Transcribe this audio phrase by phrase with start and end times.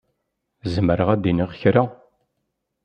[0.73, 1.83] Zemreɣ ad d-iniɣ kra?